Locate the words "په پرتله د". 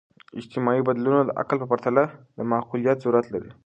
1.61-2.39